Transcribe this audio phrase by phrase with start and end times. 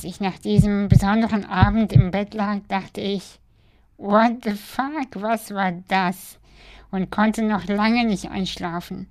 [0.00, 3.38] als ich nach diesem besonderen Abend im Bett lag, dachte ich,
[3.98, 6.38] what the fuck, was war das?
[6.90, 9.10] Und konnte noch lange nicht einschlafen.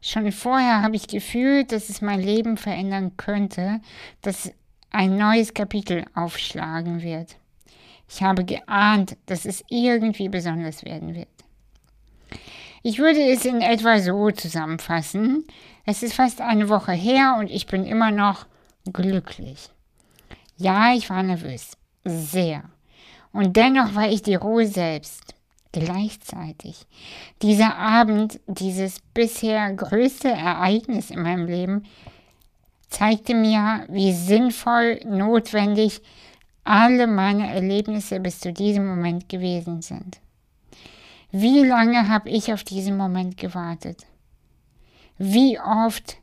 [0.00, 3.80] Schon vorher habe ich gefühlt, dass es mein Leben verändern könnte,
[4.20, 4.52] dass
[4.92, 7.34] ein neues Kapitel aufschlagen wird.
[8.08, 11.26] Ich habe geahnt, dass es irgendwie besonders werden wird.
[12.84, 15.44] Ich würde es in etwa so zusammenfassen.
[15.84, 18.46] Es ist fast eine Woche her und ich bin immer noch
[18.92, 19.68] glücklich.
[20.62, 21.76] Ja, ich war nervös.
[22.04, 22.62] Sehr.
[23.32, 25.34] Und dennoch war ich die Ruhe selbst.
[25.72, 26.86] Gleichzeitig.
[27.40, 31.82] Dieser Abend, dieses bisher größte Ereignis in meinem Leben,
[32.88, 36.00] zeigte mir, wie sinnvoll, notwendig
[36.62, 40.20] alle meine Erlebnisse bis zu diesem Moment gewesen sind.
[41.32, 44.06] Wie lange habe ich auf diesen Moment gewartet?
[45.18, 46.18] Wie oft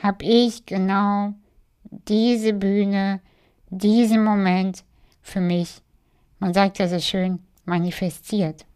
[0.00, 1.34] habe ich genau
[1.90, 3.20] diese Bühne,
[3.70, 4.84] diesen Moment
[5.22, 5.80] für mich,
[6.38, 8.66] man sagt ja so schön, manifestiert?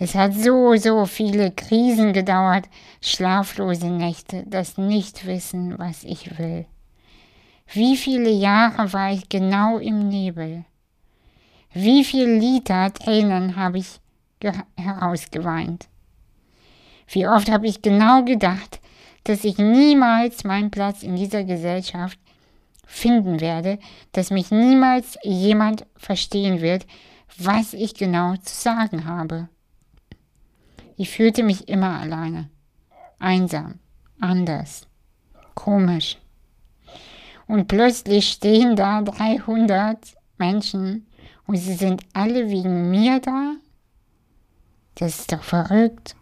[0.00, 2.68] Es hat so, so viele Krisen gedauert,
[3.00, 6.66] schlaflose Nächte, das Nichtwissen, was ich will.
[7.72, 10.64] Wie viele Jahre war ich genau im Nebel?
[11.72, 14.00] Wie viel Liter Tränen habe ich
[14.76, 15.88] herausgeweint?
[17.08, 18.80] Wie oft habe ich genau gedacht,
[19.24, 22.18] dass ich niemals meinen Platz in dieser Gesellschaft
[22.88, 23.78] finden werde,
[24.12, 26.86] dass mich niemals jemand verstehen wird,
[27.36, 29.48] was ich genau zu sagen habe.
[30.96, 32.50] Ich fühlte mich immer alleine,
[33.20, 33.78] einsam,
[34.18, 34.88] anders,
[35.54, 36.16] komisch.
[37.46, 39.98] Und plötzlich stehen da 300
[40.38, 41.06] Menschen
[41.46, 43.54] und sie sind alle wegen mir da?
[44.96, 46.16] Das ist doch verrückt.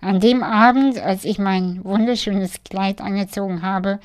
[0.00, 4.00] An dem Abend, als ich mein wunderschönes Kleid angezogen habe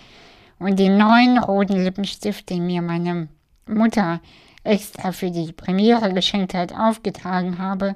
[0.60, 3.30] und den neuen roten Lippenstift, den mir meine
[3.66, 4.22] Mutter
[4.64, 7.96] extra für die Premiere geschenkt hat, aufgetragen habe,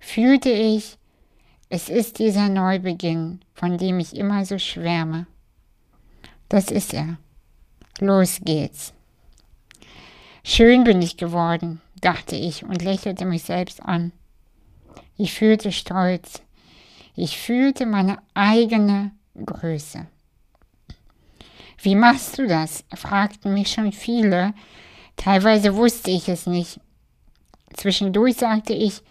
[0.00, 0.98] fühlte ich,
[1.68, 5.26] es ist dieser Neubeginn, von dem ich immer so schwärme.
[6.48, 7.16] Das ist er.
[8.00, 8.92] Los geht's.
[10.42, 14.12] Schön bin ich geworden, dachte ich und lächelte mich selbst an.
[15.16, 16.42] Ich fühlte Stolz.
[17.16, 20.06] Ich fühlte meine eigene Größe.
[21.84, 22.82] Wie machst du das?
[22.94, 24.54] fragten mich schon viele.
[25.16, 26.80] Teilweise wusste ich es nicht.
[27.74, 29.02] Zwischendurch sagte ich,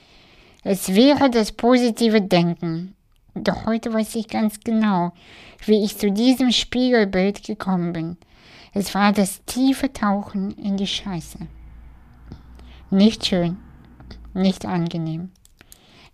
[0.64, 2.96] es wäre das positive Denken.
[3.36, 5.12] Doch heute weiß ich ganz genau,
[5.68, 8.18] wie ich zu diesem Spiegelbild gekommen bin.
[8.74, 11.38] Es war das tiefe Tauchen in die Scheiße.
[12.90, 13.58] Nicht schön,
[14.34, 15.30] nicht angenehm.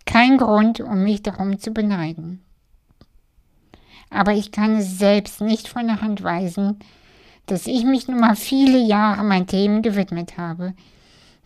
[0.04, 2.44] Kein Grund, um mich darum zu beneiden.
[4.10, 6.78] Aber ich kann es selbst nicht von der Hand weisen,
[7.46, 10.74] dass ich mich nun mal viele Jahre meinen Themen gewidmet habe,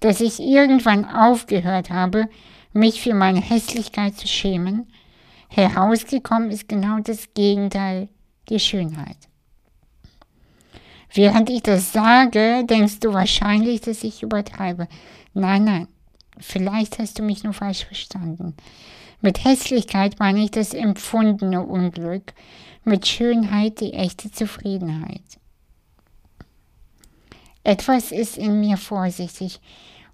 [0.00, 2.28] dass ich irgendwann aufgehört habe,
[2.72, 4.88] mich für meine Hässlichkeit zu schämen.
[5.48, 8.08] Herausgekommen ist genau das Gegenteil,
[8.48, 9.16] die Schönheit.
[11.12, 14.88] Während ich das sage, denkst du wahrscheinlich, dass ich übertreibe.
[15.32, 15.88] Nein, nein,
[16.38, 18.56] vielleicht hast du mich nur falsch verstanden.
[19.24, 22.34] Mit Hässlichkeit meine ich das empfundene Unglück,
[22.84, 25.22] mit Schönheit die echte Zufriedenheit.
[27.62, 29.62] Etwas ist in mir vorsichtig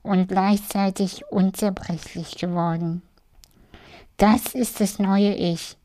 [0.03, 3.03] und gleichzeitig unzerbrechlich geworden.
[4.17, 5.77] Das ist das neue Ich.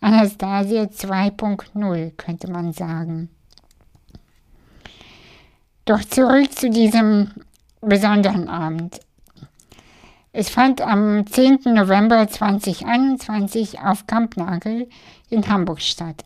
[0.00, 3.28] Anastasia 2.0 könnte man sagen.
[5.84, 7.30] Doch zurück zu diesem
[7.82, 9.00] besonderen Abend.
[10.36, 11.60] Es fand am 10.
[11.66, 14.88] November 2021 auf Kampnagel
[15.30, 16.24] in Hamburg statt.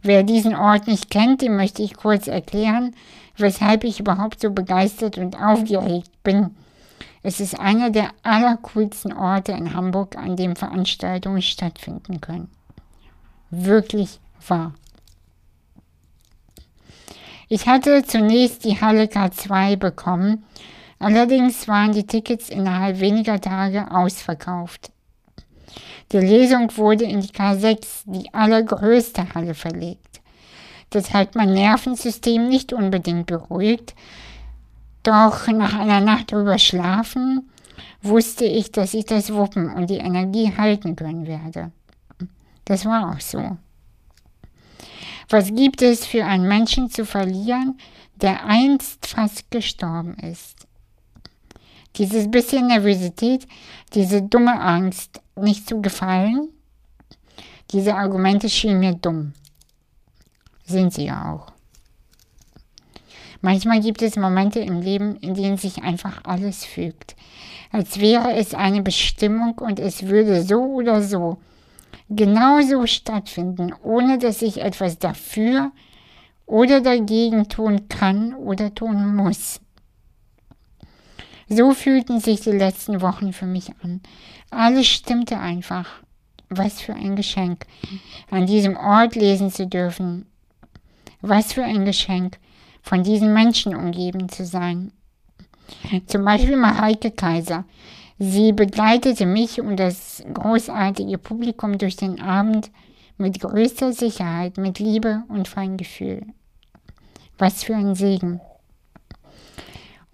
[0.00, 2.96] Wer diesen Ort nicht kennt, dem möchte ich kurz erklären,
[3.36, 6.56] weshalb ich überhaupt so begeistert und aufgeregt bin.
[7.22, 12.50] Es ist einer der allercoolsten Orte in Hamburg, an dem Veranstaltungen stattfinden können.
[13.50, 14.72] Wirklich wahr.
[17.50, 20.46] Ich hatte zunächst die Halle K2 bekommen,
[20.98, 24.90] allerdings waren die Tickets innerhalb weniger Tage ausverkauft.
[26.12, 30.20] Die Lesung wurde in die K6, die allergrößte Halle, verlegt.
[30.90, 33.94] Das hat mein Nervensystem nicht unbedingt beruhigt,
[35.02, 37.50] doch nach einer Nacht drüber schlafen
[38.02, 41.72] wusste ich, dass ich das wuppen und die Energie halten können werde.
[42.64, 43.56] Das war auch so.
[45.28, 47.78] Was gibt es für einen Menschen zu verlieren,
[48.16, 50.57] der einst fast gestorben ist?
[51.96, 53.46] Dieses bisschen Nervosität,
[53.94, 56.48] diese dumme Angst, nicht zu gefallen,
[57.70, 59.32] diese Argumente schienen mir dumm.
[60.64, 61.52] Sind sie ja auch.
[63.40, 67.14] Manchmal gibt es Momente im Leben, in denen sich einfach alles fügt.
[67.70, 71.38] Als wäre es eine Bestimmung und es würde so oder so
[72.08, 75.72] genauso stattfinden, ohne dass ich etwas dafür
[76.46, 79.60] oder dagegen tun kann oder tun muss.
[81.48, 84.00] So fühlten sich die letzten Wochen für mich an.
[84.50, 85.86] Alles stimmte einfach.
[86.50, 87.66] Was für ein Geschenk,
[88.30, 90.26] an diesem Ort lesen zu dürfen.
[91.20, 92.38] Was für ein Geschenk,
[92.82, 94.92] von diesen Menschen umgeben zu sein.
[96.06, 97.64] Zum Beispiel Mareike Kaiser.
[98.18, 102.70] Sie begleitete mich und das großartige Publikum durch den Abend
[103.16, 106.26] mit größter Sicherheit, mit Liebe und Feingefühl.
[107.36, 108.40] Was für ein Segen.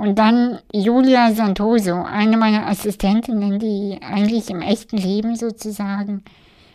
[0.05, 6.23] Und dann Julia Santoso, eine meiner Assistentinnen, die eigentlich im echten Leben sozusagen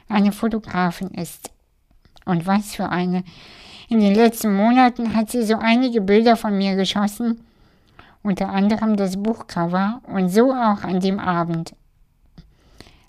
[0.07, 1.51] eine Fotografin ist.
[2.25, 3.23] Und was für eine.
[3.87, 7.45] In den letzten Monaten hat sie so einige Bilder von mir geschossen,
[8.23, 11.75] unter anderem das Buchcover und so auch an dem Abend.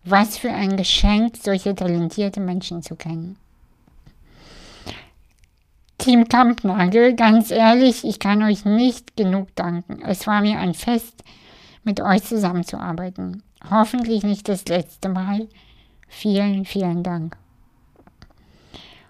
[0.04, 3.36] Was für ein Geschenk, solche talentierte Menschen zu kennen.
[6.00, 10.00] Team Kampnagel, ganz ehrlich, ich kann euch nicht genug danken.
[10.02, 11.22] Es war mir ein Fest,
[11.84, 13.42] mit euch zusammenzuarbeiten.
[13.70, 15.46] Hoffentlich nicht das letzte Mal.
[16.08, 17.36] Vielen, vielen Dank.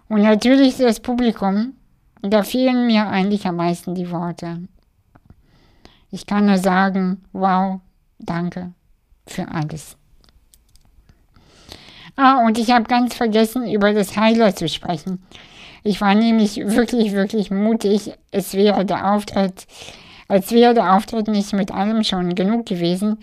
[0.08, 1.74] Und natürlich das Publikum,
[2.22, 4.66] da fehlen mir eigentlich am meisten die Worte.
[6.10, 7.78] Ich kann nur sagen, wow,
[8.18, 8.72] danke
[9.28, 9.96] für alles.
[12.16, 15.22] Ah, und ich habe ganz vergessen, über das Heiler zu sprechen.
[15.82, 18.12] Ich war nämlich wirklich, wirklich mutig.
[18.30, 19.66] Es wäre der Auftritt,
[20.28, 23.18] als wäre der Auftritt nicht mit allem schon genug gewesen,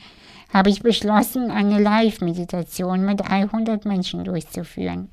[0.54, 5.10] habe ich beschlossen, eine Live-Meditation mit 300 Menschen durchzuführen.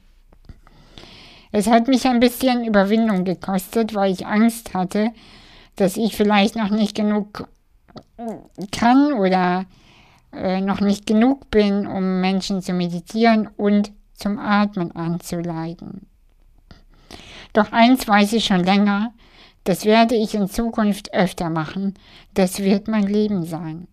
[1.52, 5.10] Es hat mich ein bisschen Überwindung gekostet, weil ich Angst hatte,
[5.76, 7.48] dass ich vielleicht noch nicht genug
[8.72, 9.66] kann oder
[10.32, 16.06] äh, noch nicht genug bin, um Menschen zu meditieren und zum Atmen anzuleiten.
[17.54, 19.14] Doch eins weiß ich schon länger,
[19.62, 21.94] das werde ich in Zukunft öfter machen,
[22.34, 23.88] das wird mein Leben sein.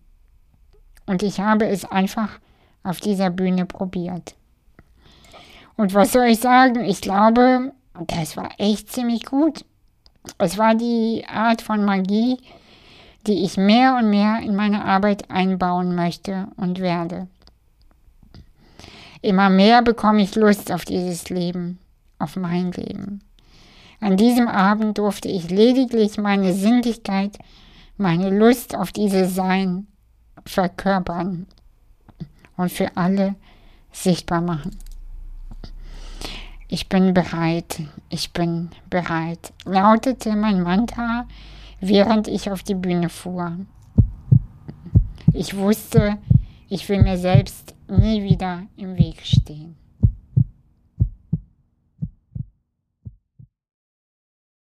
[1.06, 2.38] Und ich habe es einfach
[2.82, 4.34] auf dieser Bühne probiert.
[5.76, 6.84] Und was soll ich sagen?
[6.84, 7.72] Ich glaube,
[8.08, 9.64] das war echt ziemlich gut.
[10.38, 12.38] Es war die Art von Magie,
[13.26, 17.28] die ich mehr und mehr in meine Arbeit einbauen möchte und werde.
[19.20, 21.78] Immer mehr bekomme ich Lust auf dieses Leben,
[22.18, 23.22] auf mein Leben.
[24.02, 27.38] An diesem Abend durfte ich lediglich meine Sinnlichkeit,
[27.96, 29.86] meine Lust auf dieses Sein
[30.44, 31.46] verkörpern
[32.56, 33.36] und für alle
[33.92, 34.76] sichtbar machen.
[36.66, 41.28] Ich bin bereit, ich bin bereit, lautete mein Mantra,
[41.80, 43.56] während ich auf die Bühne fuhr.
[45.32, 46.18] Ich wusste,
[46.68, 49.76] ich will mir selbst nie wieder im Weg stehen.